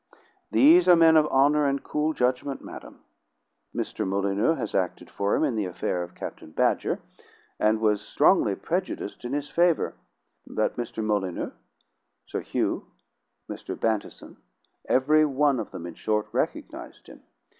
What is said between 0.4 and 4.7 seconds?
These are men of honor and cool judgment, madam. Mr. Molyneux